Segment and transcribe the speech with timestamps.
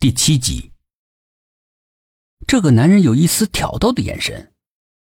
[0.00, 0.70] 第七集，
[2.46, 4.54] 这个男人有一丝挑逗的眼神，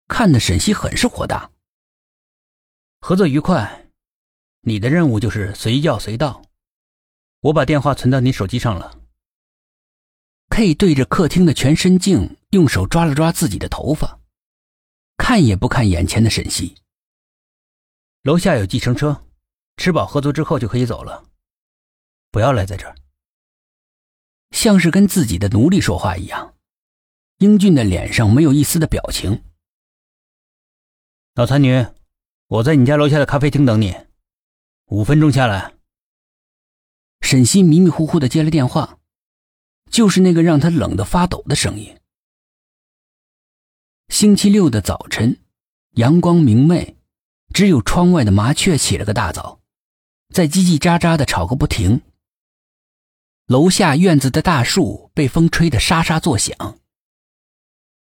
[0.07, 1.51] 看得沈西很是火大。
[2.99, 3.91] 合作愉快，
[4.61, 6.41] 你的任务就是随叫随到。
[7.41, 8.99] 我把电话存到你手机上了。
[10.49, 14.19] K 对着客厅的全身镜，用手抓了抓自己的头发，
[15.15, 16.75] 看也不看眼前的沈西。
[18.23, 19.27] 楼下有计程车，
[19.75, 21.23] 吃饱喝足之后就可以走了，
[22.31, 22.95] 不要赖在这儿。
[24.51, 26.55] 像是跟自己的奴隶说话一样，
[27.37, 29.43] 英俊的脸上没有一丝的表情。
[31.35, 31.85] 老残女，
[32.47, 33.95] 我在你家楼下的咖啡厅等你，
[34.87, 35.73] 五分钟下来。
[37.21, 38.99] 沈西迷迷糊糊的接了电话，
[39.91, 41.97] 就是那个让他冷得发抖的声音。
[44.07, 45.37] 星期六的早晨，
[45.91, 46.95] 阳光明媚，
[47.53, 49.59] 只有窗外的麻雀起了个大早，
[50.33, 52.01] 在叽叽喳喳的吵个不停。
[53.47, 56.79] 楼下院子的大树被风吹得沙沙作响，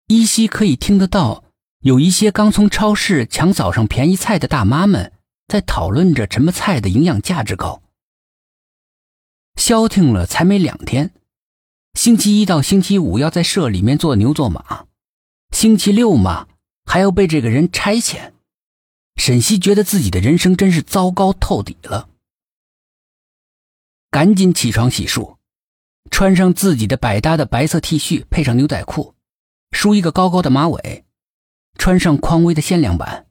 [0.08, 1.44] 依稀可以听得到
[1.82, 5.12] 有一些刚从超市抢早上便宜菜的大妈们
[5.46, 7.80] 在讨论着什么菜的营养价值高。
[9.54, 11.12] 消停了才没两天，
[11.94, 14.86] 星期一到星期五要在社里面做牛做马，
[15.52, 16.48] 星期六嘛
[16.84, 18.32] 还要被这个人差遣。
[19.14, 22.08] 沈西觉得自己的人生真是糟糕透底了。
[24.10, 25.36] 赶紧起床洗漱，
[26.10, 29.14] 穿上自己的百搭的白色 T 恤，配上牛仔裤，
[29.70, 31.04] 梳一个高高的马尾，
[31.78, 33.28] 穿上匡威的限量版。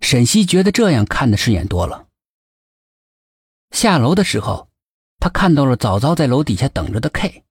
[0.00, 2.08] 沈西觉得这样看的顺眼多了。
[3.70, 4.70] 下楼的时候，
[5.18, 7.44] 他看到了早早在楼底下等着的 K，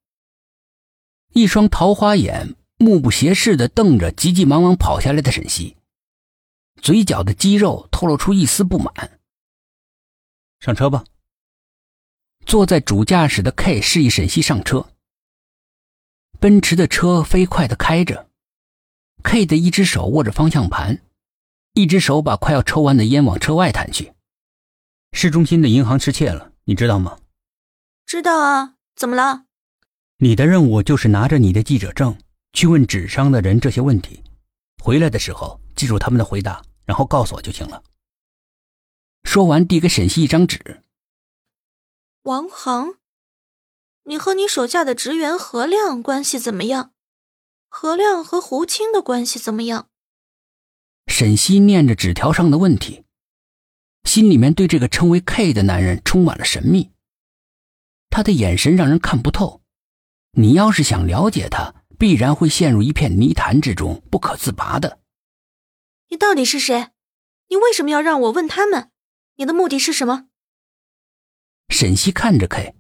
[1.34, 5.78] 一双桃花眼目不斜视的瞪着急急忙忙跑下来的沈西，
[6.82, 9.20] 嘴角的肌肉透露出一丝不满。
[10.60, 11.04] 上车吧。
[12.46, 14.88] 坐在主驾驶的 K 示意沈西上车。
[16.40, 18.30] 奔驰的车飞快的开着
[19.24, 21.02] ，K 的一只手握着方向盘，
[21.74, 24.14] 一只手把快要抽完的烟往车外弹去。
[25.12, 27.20] 市中心的银行失窃了，你知道吗？
[28.06, 29.46] 知道啊，怎么了？
[30.18, 32.18] 你的任务就是拿着你的记者证
[32.54, 34.22] 去问纸商的人这些问题，
[34.84, 37.82] 回来的时候记住他们的回答，然后告诉我就行了。
[39.24, 40.84] 说完，递给沈西一张纸。
[42.26, 42.96] 王航，
[44.06, 46.92] 你和你手下的职员何亮关系怎么样？
[47.70, 49.90] 何亮和胡青的关系怎么样？
[51.06, 53.04] 沈西念着纸条上的问题，
[54.06, 56.90] 心里面对这个称为 K 的男人充满了神秘。
[58.10, 59.62] 他的眼神让人看不透，
[60.32, 65.00] 你要是想了解他，必然会陷入一片泥潭之中，不可自拔的。
[66.10, 66.90] 你到底是谁？
[67.50, 68.90] 你为什么要让我问他们？
[69.36, 70.26] 你的目的是什么？
[71.78, 72.74] 沈西看着 K，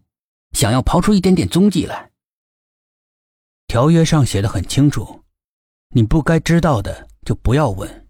[0.54, 2.14] 想要刨出一点点踪迹来。
[3.68, 5.26] 条约上写的很清楚，
[5.90, 8.08] 你不该知道的就不要问。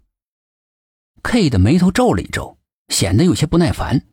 [1.24, 4.06] K 的眉头皱了一皱，显得有些不耐烦。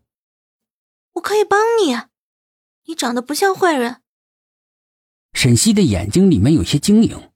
[1.11, 1.93] 我可以帮你，
[2.87, 4.01] 你长得不像坏人。
[5.33, 7.31] 沈西的眼睛里面有些晶莹，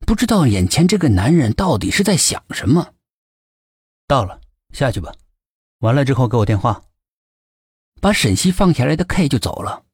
[0.00, 2.92] 不知道眼前这个男人到底是在想什么。
[4.06, 4.42] 到了，
[4.74, 5.14] 下去吧。
[5.78, 6.84] 完了之后给我电话。
[8.00, 9.84] 把沈西放下来的 K 就走了，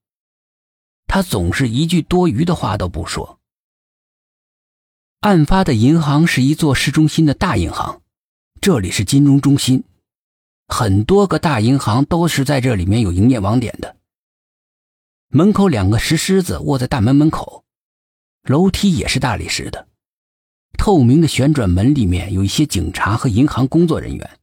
[1.06, 3.38] 他总是一句多余的话都不说。
[5.20, 8.02] 案发的银行是一座市中心的大银行，
[8.60, 9.84] 这里是金融中心，
[10.66, 13.96] 很多个大银行都是在这里面有营业网点的。
[15.28, 17.64] 门口两个石狮子卧在大门门口，
[18.42, 19.86] 楼梯也是大理石的，
[20.76, 24.40] 透明的旋转门里面有一些警察和银行工作人员。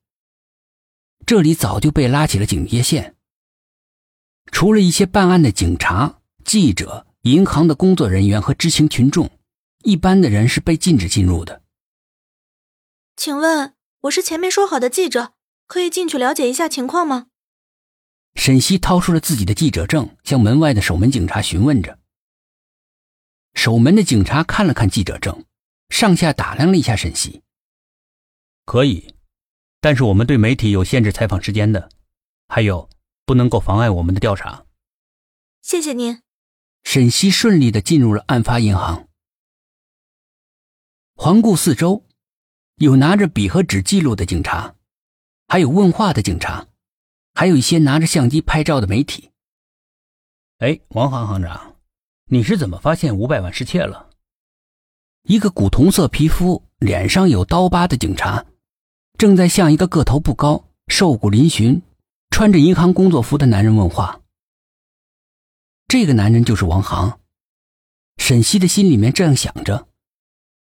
[1.26, 3.17] 这里早就被拉起了警戒线。
[4.52, 9.30] 除了一些办案的警察、记者、银行的工作人员和知情群众，
[9.84, 11.62] 一般的人是被禁止进入的。
[13.16, 15.34] 请问，我是前面说好的记者，
[15.68, 17.28] 可以进去了解一下情况吗？
[18.36, 22.00] 沈西掏出了自己的记者证，向门外的守门警察询问着。
[23.54, 25.46] 守门的警察看了看记者证，
[25.90, 27.42] 上下打量了一下沈西。
[28.66, 29.16] 可以，
[29.82, 31.90] 但是我们对媒体有限制采访时间的，
[32.48, 32.88] 还有。
[33.28, 34.66] 不能够妨碍我们的调查。
[35.62, 36.24] 谢谢您。
[36.84, 39.10] 沈西顺利的进入了案发银行，
[41.14, 42.06] 环顾四周，
[42.78, 44.76] 有拿着笔和纸记录的警察，
[45.50, 46.68] 还有问话的警察，
[47.34, 49.32] 还有一些拿着相机拍照的媒体。
[50.60, 51.76] 哎，王行行长，
[52.30, 54.10] 你是怎么发现五百万失窃了？
[55.24, 58.46] 一个古铜色皮肤、脸上有刀疤的警察，
[59.18, 61.82] 正在向一个个头不高、瘦骨嶙峋。
[62.30, 64.22] 穿着银行工作服的男人问话
[65.88, 67.20] ：“这个男人就是王航。
[68.18, 69.88] 沈西的心里面这样想着，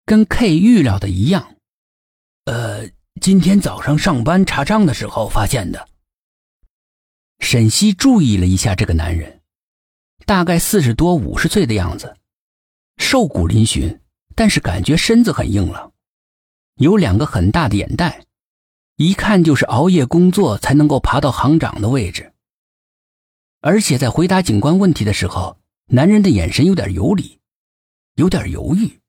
[0.05, 1.57] 跟 K 预料的一样。
[2.45, 2.91] 呃，
[3.21, 5.89] 今天早上上班查账的时候发现的。
[7.41, 9.43] 沈西注意了一下这个男人，
[10.25, 12.17] 大概四十多五十岁的样子，
[12.97, 14.01] 瘦骨嶙峋，
[14.35, 15.93] 但是感觉身子很硬朗，
[16.77, 18.25] 有两个很大的眼袋，
[18.97, 22.33] 一看就是熬夜工作才能够爬到行长的位置。
[23.61, 27.41] 而且在回答警官问题的时候，男人的眼神有点游离，
[28.15, 29.01] 有点犹豫。